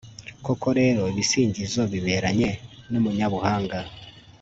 koko 0.45 0.67
rero, 0.79 1.01
ibisingizo 1.11 1.81
biberanye 1.93 2.49
n'umunyabuhanga 2.91 3.79